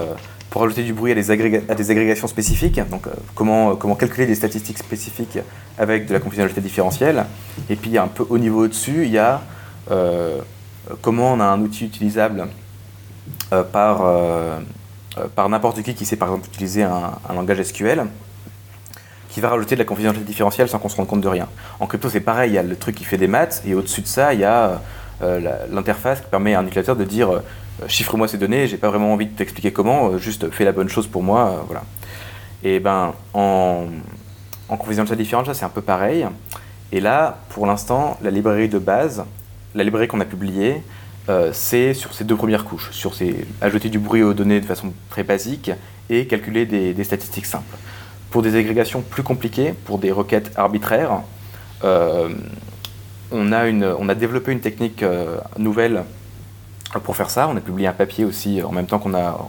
[0.48, 2.80] pour ajouter du bruit à des, agrégations spécifiques.
[2.88, 5.40] Donc, comment, comment calculer des statistiques spécifiques
[5.76, 7.26] avec de la confidentialité différentielle.
[7.68, 9.42] Et puis, un peu au niveau au-dessus, il y a
[11.02, 12.46] comment on a un outil utilisable
[13.72, 14.00] par
[15.34, 18.06] par n'importe qui qui sait par exemple utiliser un, langage SQL
[19.28, 21.48] qui va rajouter de la confidentialité différentielle sans qu'on se rende compte de rien.
[21.80, 24.00] En crypto, c'est pareil, il y a le truc qui fait des maths, et au-dessus
[24.00, 24.80] de ça, il y a
[25.22, 27.40] euh, l'interface qui permet à un utilisateur de dire euh,
[27.88, 31.08] chiffre-moi ces données, j'ai pas vraiment envie de t'expliquer comment, juste fais la bonne chose
[31.08, 31.82] pour moi, voilà.
[32.62, 33.86] Et ben, en,
[34.68, 36.26] en confidentialité différentielle, c'est un peu pareil.
[36.92, 39.24] Et là, pour l'instant, la librairie de base,
[39.74, 40.82] la librairie qu'on a publiée,
[41.28, 44.66] euh, c'est sur ces deux premières couches, sur ces, ajouter du bruit aux données de
[44.66, 45.70] façon très basique
[46.10, 47.76] et calculer des, statistiques simples.
[48.30, 51.22] Pour des agrégations plus compliquées, pour des requêtes arbitraires,
[51.82, 52.28] euh,
[53.32, 56.04] on, a développé une technique euh, nouvelle
[57.04, 57.48] pour faire ça.
[57.48, 59.40] On a publié un papier aussi en même temps qu'on a,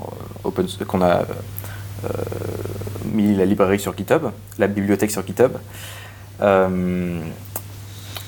[0.88, 1.24] qu'on a
[3.12, 4.24] mis la librairie sur GitHub,
[4.58, 5.52] la bibliothèque sur GitHub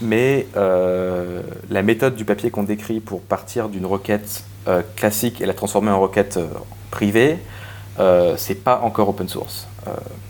[0.01, 5.45] mais euh, la méthode du papier qu'on décrit pour partir d'une requête euh, classique et
[5.45, 6.47] la transformer en requête euh,
[6.91, 7.39] privée,
[8.37, 9.67] c'est pas encore open source.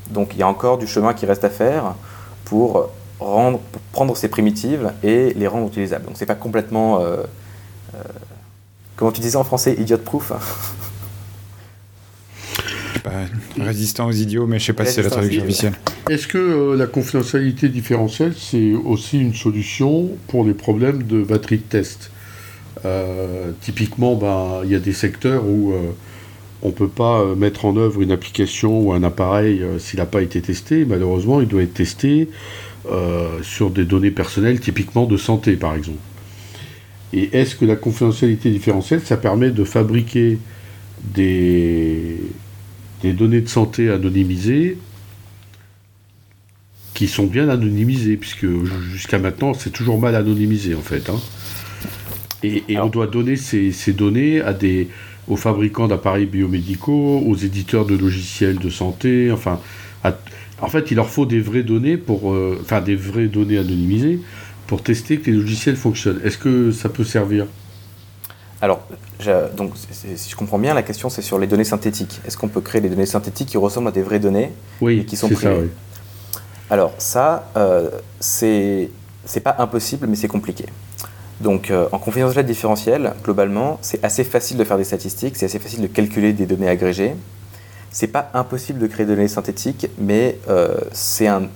[0.10, 1.96] donc il y a encore du chemin qui reste à faire
[2.46, 3.60] pour, rendre,
[3.92, 6.06] prendre ces primitives et les rendre utilisables.
[6.06, 7.04] Donc c'est pas complètement,
[8.96, 10.32] comment tu disais en français, idiot proof?
[13.60, 15.74] résistant aux idiots, mais je sais pas si c'est la traduction officielle.
[16.10, 21.58] Est-ce que euh, la confidentialité différentielle, c'est aussi une solution pour les problèmes de batterie
[21.58, 22.12] de test?
[22.86, 25.91] Euh, Typiquement, ben, il y a des secteurs où euh,
[26.62, 30.22] on ne peut pas mettre en œuvre une application ou un appareil s'il n'a pas
[30.22, 30.86] été testé.
[30.86, 32.30] Malheureusement, il doit être testé
[33.43, 36.00] sur des données personnelles, typiquement de santé, par exemple.
[37.13, 40.39] Et est-ce que la confidentialité différentielle, ça permet de fabriquer
[41.04, 42.17] des,
[43.04, 44.78] des données de santé anonymisées
[46.98, 48.48] qui sont bien anonymisées, puisque
[48.92, 51.12] jusqu'à maintenant, c'est toujours mal anonymisé, en fait.
[51.12, 51.20] Hein.
[52.42, 54.90] Et, on doit donner ces, données à des,
[55.28, 59.60] aux fabricants d'appareils biomédicaux, aux éditeurs de logiciels de santé, enfin...
[60.60, 62.34] en fait, il leur faut des vraies données pour...
[62.34, 64.20] Euh, enfin, des vraies données anonymisées
[64.66, 66.20] pour tester que les logiciels fonctionnent.
[66.24, 67.46] Est-ce que ça peut servir?
[68.60, 68.82] Alors,
[69.56, 72.22] donc, si je comprends bien, la question c'est sur les données synthétiques.
[72.26, 75.06] Est-ce qu'on peut créer des données synthétiques qui ressemblent à des vraies données oui, et
[75.06, 75.68] qui sont privées ça, oui.
[76.70, 78.90] Alors, ça, euh, c'est
[79.44, 80.66] pas impossible, mais c'est compliqué.
[81.40, 85.60] Donc, euh, en confidentialité différentielle, globalement, c'est assez facile de faire des statistiques, c'est assez
[85.60, 87.16] facile de calculer des données agrégées.
[87.92, 91.50] C'est pas impossible de créer des données synthétiques, mais euh, c'est un,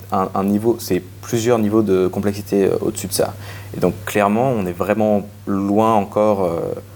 [0.44, 3.34] niveau, c'est plusieurs niveaux de complexité euh, au-dessus de ça.
[3.76, 6.50] Et donc, clairement, on est vraiment loin encore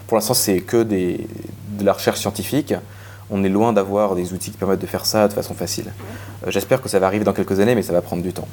[0.07, 1.17] pour l'instant, c'est que de
[1.83, 2.73] la recherche scientifique.
[3.29, 5.91] On est loin d'avoir des outils qui permettent de faire ça de façon facile.
[6.45, 8.47] Euh, j'espère que ça va arriver dans quelques années, mais ça va prendre du temps.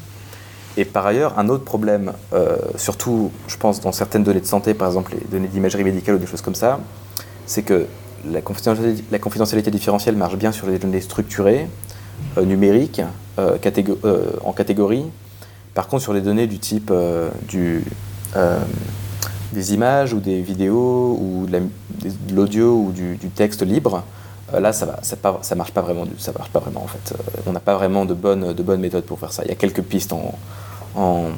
[0.77, 4.73] Et par ailleurs, un autre problème, euh, surtout, je pense, dans certaines données de santé,
[4.73, 6.81] par exemple les données d'imagerie médicale ou des choses comme ça,
[7.45, 7.87] c'est que
[8.31, 11.69] la, confidentialité, différentielle marche bien sur les données structurées,
[12.41, 13.03] numériques,
[13.37, 15.05] en catégorie.
[15.75, 16.93] Par contre, sur les données du type
[19.53, 24.05] des images ou des vidéos ou de l'audio ou du, texte libre,
[24.61, 26.05] là, ça ne pas, ça marche pas vraiment.
[26.19, 27.15] Ça marche pas vraiment en fait.
[27.47, 29.43] on n'a pas vraiment de bonnes, de bonnes méthodes pour faire ça.
[29.45, 30.39] Il y a quelques pistes en,
[30.95, 31.31] en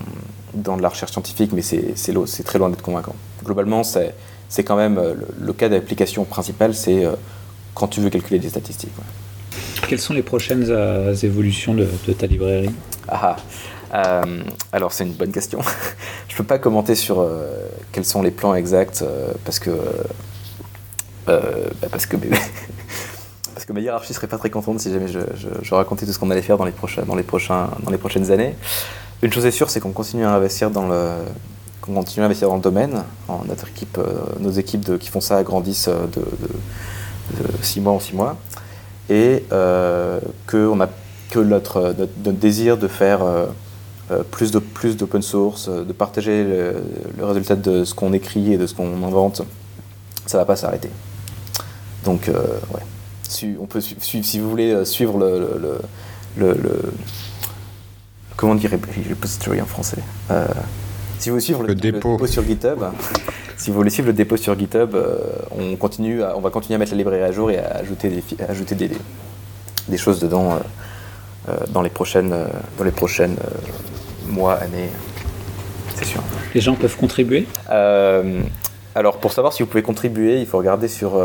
[0.55, 3.15] dans de la recherche scientifique, mais c'est très loin d'être convaincant.
[3.45, 7.13] Globalement, c'est quand même euh, le, cas d'application principal, c'est euh,
[7.75, 8.93] quand tu veux calculer des statistiques.
[9.89, 12.71] Quelles sont les prochaines euh, évolutions de, ta librairie?
[13.09, 13.37] Ah,
[14.73, 15.61] Alors, c'est une bonne question.
[16.29, 17.27] je ne peux pas commenter sur
[17.93, 19.05] quels sont les plans exacts
[19.45, 19.71] parce que.
[21.27, 21.41] Bah,
[21.91, 22.17] parce que.
[23.55, 26.31] Parce que ma hiérarchie serait pas très contente si jamais je, racontais tout ce qu'on
[26.31, 27.07] allait faire dans les, prochains,
[28.01, 28.57] prochaines années.
[29.23, 31.11] Une chose est sûre, c'est qu'on continue à investir dans le,
[31.81, 33.05] qu'on continue à investir dans le domaine.
[33.47, 38.01] Notre équipe, euh, nos équipes qui font ça agrandissent euh, de, de, 6 mois en
[38.01, 38.37] 6 mois.
[39.09, 40.75] Et euh, que,
[41.37, 43.21] notre, désir de faire
[44.31, 49.03] plus d'open source, de partager le, résultat de ce qu'on écrit et de ce qu'on
[49.05, 49.43] invente,
[50.27, 50.91] ça ne va pas s'arrêter.
[52.05, 52.81] Donc, ouais.
[53.61, 55.81] On peut suivre, si vous voulez suivre le,
[56.37, 56.93] le
[58.37, 58.71] comment dire
[59.09, 59.99] repository en français
[60.31, 60.47] euh,
[61.19, 62.27] Si vous voulez suivre le, dépôt.
[62.27, 62.83] sur GitHub,
[63.57, 65.17] si vous voulez suivre le dépôt sur GitHub, euh,
[65.51, 68.23] on continue, on va continuer à mettre la librairie à jour et à ajouter des,
[68.49, 68.91] ajouter des,
[69.89, 70.59] des choses dedans
[71.49, 72.35] euh, dans les prochaines,
[72.79, 73.37] dans les prochaines
[74.29, 74.91] mois, années.
[75.97, 76.23] C'est sûr.
[76.55, 77.47] Les gens peuvent contribuer?
[78.97, 81.21] Alors pour savoir si vous pouvez contribuer, il faut regarder sur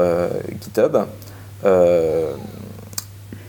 [0.62, 0.98] GitHub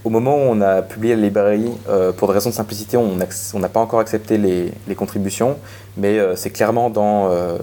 [0.04, 3.16] au moment où on a publié la librairie, euh, pour des raisons de simplicité, on
[3.16, 5.58] n'a pas encore accepté les, contributions,
[5.96, 7.58] mais euh, c'est clairement, dans, euh,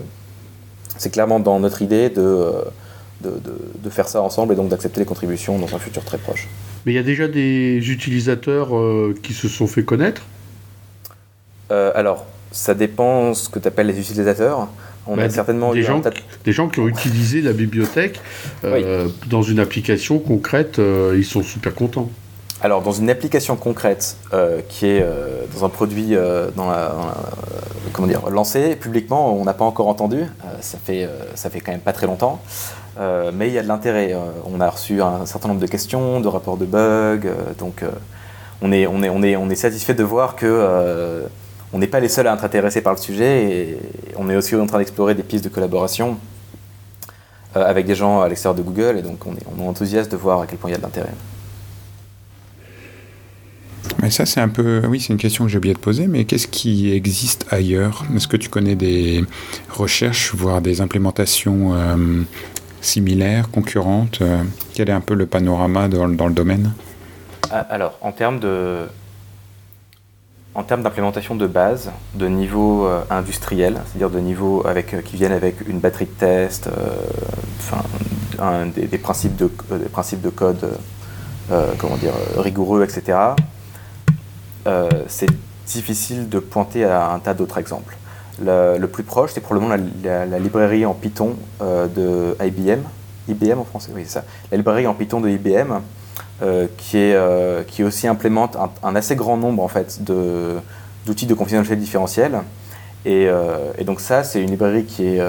[1.11, 2.53] clairement dans notre idée de,
[3.21, 6.47] de, faire ça ensemble et donc d'accepter les contributions dans un futur très proche.
[6.85, 8.69] Mais il y a déjà des utilisateurs
[9.23, 10.21] qui se sont fait connaître?
[11.69, 14.67] Alors, ça dépend ce que tu appelles les utilisateurs.
[15.07, 16.01] On bah, a certainement des gens,
[16.45, 18.19] des gens qui ont utilisé la bibliothèque
[19.29, 20.79] dans une application concrète,
[21.15, 22.09] ils sont super contents.
[22.59, 26.71] Alors, dans une application concrète euh, qui est euh, dans un produit euh, dans
[27.93, 30.23] comment dire, lancé publiquement, on n'a pas encore entendu.
[30.61, 32.41] ça, fait, ça fait quand même pas très longtemps.
[33.33, 34.15] mais il y a de l'intérêt.
[34.45, 37.29] on a reçu un certain nombre de questions, de rapports de bugs.
[37.59, 37.83] donc,
[38.61, 41.23] on, est, on, est, on, est, on est satisfait de voir que
[41.73, 43.51] on n'est pas les seuls à être intéressés par le sujet.
[43.51, 43.77] Et
[44.15, 46.17] on est aussi en train d'explorer des pistes de collaboration
[47.55, 48.97] avec des gens à l'extérieur de Google.
[48.99, 50.77] Et donc, on est, on est enthousiaste de voir à quel point il y a
[50.77, 51.13] de l'intérêt.
[54.01, 54.83] Mais ça, c'est un peu.
[54.87, 58.05] Oui, c'est une question que j'ai oublié de poser, mais qu'est-ce qui existe ailleurs?
[58.15, 59.23] Est-ce que tu connais des
[59.69, 61.95] recherches, voire des implémentations euh,
[62.81, 64.19] similaires, concurrentes?
[64.21, 66.73] Euh, Quel est un peu le panorama dans, dans le domaine?
[67.49, 68.85] Ah, Alors, en termes de.
[70.57, 75.31] En termes d'implémentation de base, de niveau euh, industriel, c'est-à-dire de niveau avec, qui viennent
[75.31, 76.69] avec une batterie de test,
[77.59, 77.83] enfin,
[78.75, 79.47] des, principes de,
[79.91, 80.67] principes de code
[81.77, 83.35] comment dire, rigoureux, etc.
[84.67, 85.29] Euh, c'est
[85.65, 87.95] difficile de pointer à un tas d'autres exemples.
[88.39, 92.81] Le, plus proche, c'est probablement la, librairie en Python euh, de IBM.
[93.29, 94.23] IBM en français, oui, ça.
[94.51, 95.79] La librairie en Python de IBM,
[96.41, 101.81] euh, qui, est, qui aussi implémente un, assez grand nombre en fait, d'outils de, confidentialité
[101.81, 102.39] différentielle.
[103.05, 103.27] Et,
[103.77, 105.21] et, donc ça, c'est une librairie qui est,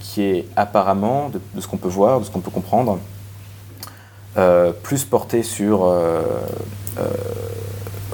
[0.00, 2.98] qui est apparemment, de, ce qu'on peut voir, de ce qu'on peut comprendre,
[4.82, 5.90] plus portée sur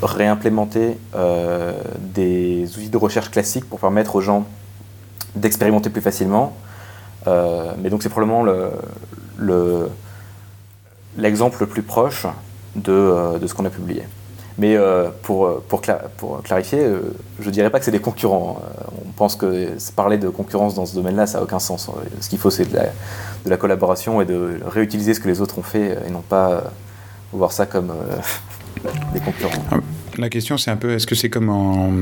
[0.02, 4.46] réimplémenter euh, des outils de recherche classiques pour permettre aux gens
[5.34, 6.56] d'expérimenter plus facilement.
[7.26, 8.44] Euh, mais donc c'est probablement
[9.38, 9.88] le,
[11.16, 12.26] le, plus proche
[12.74, 14.02] de, euh, de ce qu'on a publié.
[14.58, 14.78] Mais
[15.22, 15.82] pour, pour,
[16.16, 16.88] pour, clarifier,
[17.38, 18.62] je ne dirais pas que c'est des concurrents.
[19.06, 21.90] on pense que parler de concurrence dans ce domaine-là, ça n'a aucun sens.
[22.20, 25.42] Ce qu'il faut, c'est de la, de la, collaboration et de réutiliser ce que les
[25.42, 26.72] autres ont fait et non pas
[27.34, 27.92] voir ça comme
[29.12, 29.62] des concurrents.
[30.18, 31.92] La question, c'est un peu, est-ce que c'est comme en,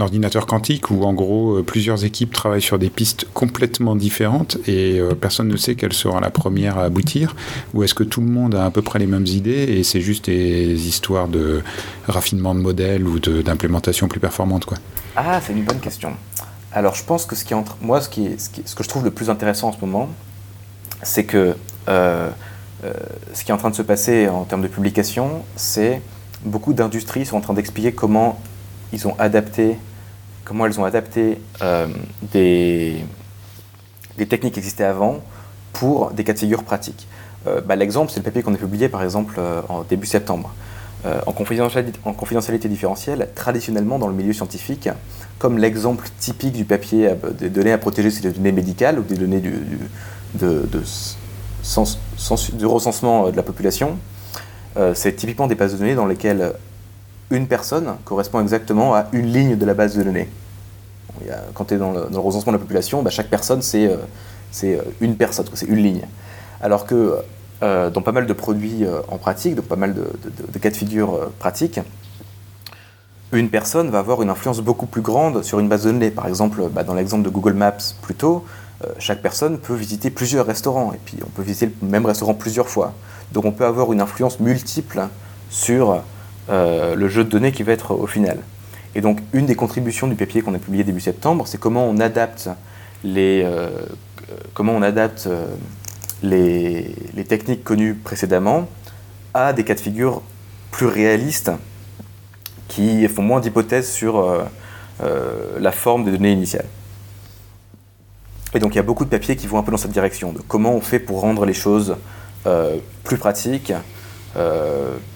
[0.00, 4.98] ordinateur quantique où en gros euh, plusieurs équipes travaillent sur des pistes complètement différentes et
[4.98, 7.36] euh, personne ne sait quelle sera la première à aboutir?
[7.72, 10.00] Ou est-ce que tout le monde a à peu près les mêmes idées et c'est
[10.00, 11.62] juste des histoires de
[12.08, 14.78] raffinement de modèles ou d'implémentation plus performante quoi?
[15.14, 16.14] Ah, c'est une bonne question.
[16.72, 19.12] Alors je pense que ce qui entre moi, ce, qui ce, que je trouve le
[19.12, 20.08] plus intéressant en ce moment,
[21.02, 21.56] c'est que
[21.88, 22.30] euh,
[23.32, 26.02] ce qui est en train de se passer en termes de publication, c'est
[26.44, 28.38] beaucoup d'industries sont en train d'expliquer comment
[28.92, 29.78] elles ont adapté
[31.62, 31.86] euh,
[32.32, 33.04] des,
[34.18, 35.20] des, techniques qui existaient avant
[35.72, 37.06] pour des cas de figure pratiques.
[37.64, 40.52] Bah, l'exemple, c'est le papier qu'on a publié par exemple en début septembre.
[41.04, 44.88] en, confidentialité, en, confidentialité, différentielle, traditionnellement dans le milieu scientifique,
[45.38, 49.14] comme l'exemple typique du papier des données à protéger, c'est les données médicales ou des
[49.14, 49.78] données du
[52.66, 53.96] recensement de la population.
[54.94, 56.52] C'est typiquement des bases de données dans lesquelles
[57.30, 60.28] une personne correspond exactement à une ligne de la base de données.
[61.54, 63.96] quand tu es dans le, recensement de la population, bah, chaque personne, c'est euh,
[64.64, 66.06] euh, une personne, c'est une ligne.
[66.60, 67.16] Alors que
[67.62, 71.30] euh, dans pas mal de produits en pratique, dans pas mal de, cas de figure
[71.38, 71.80] pratiques,
[73.32, 76.10] une personne va avoir une influence beaucoup plus grande sur une base de données.
[76.10, 78.44] Par exemple, bah, dans l'exemple de Google Maps plus tôt,
[78.98, 82.68] chaque personne peut visiter plusieurs restaurants, et puis on peut visiter le même restaurant plusieurs
[82.68, 82.92] fois.
[83.32, 85.08] Donc on peut avoir une influence multiple
[85.50, 86.02] sur
[86.48, 88.38] euh, le jeu de données qui va être au final.
[88.94, 91.98] Et donc, une des contributions du papier qu'on a publié début septembre, c'est comment on
[91.98, 92.48] adapte
[93.04, 93.68] les, euh,
[96.24, 98.68] euh, techniques connues précédemment
[99.34, 100.22] à des cas de figure
[100.70, 101.50] plus réalistes
[102.68, 104.46] qui font moins d'hypothèses sur
[105.00, 106.66] la forme des données initiales.
[108.54, 110.32] Et donc, il y a beaucoup de papiers qui vont un peu dans cette direction,
[110.32, 111.96] de comment on fait pour rendre les choses
[113.04, 113.72] plus pratiques,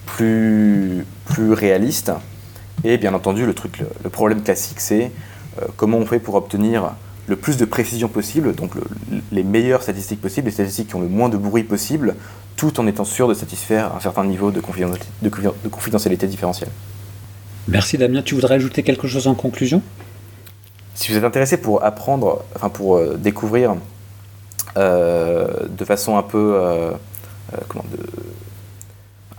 [0.07, 2.13] plus, plus réaliste.
[2.85, 5.11] Et bien entendu, le, truc, le, problème classique, c'est
[5.61, 6.93] euh, comment on fait pour obtenir
[7.27, 8.73] le plus de précision possible, donc
[9.31, 12.17] les meilleures statistiques possibles, les statistiques qui ont le moins de bruit possible,
[12.57, 15.31] tout en étant sûr de satisfaire un certain niveau de confidentialité, de,
[15.69, 16.71] confidentialité différentielle.
[17.69, 18.23] Merci Damien.
[18.23, 19.81] Tu voudrais ajouter quelque chose en conclusion?
[20.95, 23.77] Si vous êtes intéressé pour apprendre, enfin pour euh, découvrir
[24.77, 26.59] euh, de façon un peu
[27.69, 27.99] comment, de,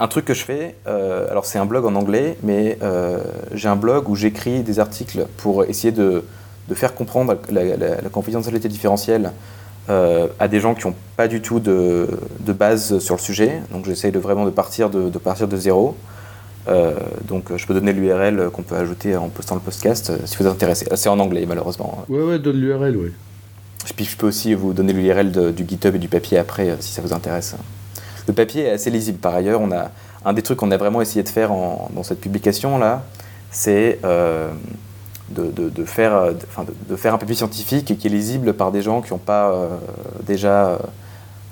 [0.01, 3.19] un truc que je fais, euh, alors c'est un blog en anglais, mais euh,
[3.53, 6.23] j'ai un blog où j'écris des articles pour essayer de,
[6.73, 9.31] faire comprendre la, confidentialité différentielle
[9.89, 12.07] euh, à des gens qui n'ont pas du tout de,
[12.47, 13.61] base sur le sujet.
[13.71, 15.95] Donc j'essaye de vraiment de partir de, partir de zéro.
[17.27, 20.53] donc je peux donner l'URL qu'on peut ajouter en postant le podcast si vous êtes
[20.53, 20.87] intéressé.
[20.95, 22.05] C'est en anglais malheureusement.
[22.09, 23.11] Ouais ouais, donne l'URL, oui.
[23.95, 27.03] Puis je peux aussi vous donner l'URL du GitHub et du papier après si ça
[27.03, 27.55] vous intéresse.
[28.27, 29.17] Le papier est assez lisible.
[29.17, 29.91] Par ailleurs, on a
[30.25, 33.03] un des trucs qu'on a vraiment essayé de faire dans cette publication là,
[33.51, 34.49] c'est euh,
[35.29, 36.33] de, faire,
[36.89, 39.67] de, faire un papier scientifique qui est lisible par des gens qui n'ont pas euh,
[40.25, 40.77] déjà euh,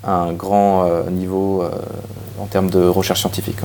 [0.03, 1.63] un grand niveau
[2.39, 3.60] en termes de recherche scientifique.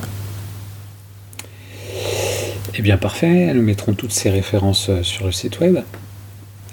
[2.77, 5.79] Eh bien parfait, nous mettrons toutes ces références sur le site web.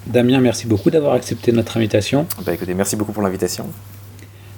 [0.09, 2.27] Damien, merci beaucoup d'avoir accepté notre invitation.
[2.45, 3.67] Bah écoutez, merci beaucoup pour l'invitation.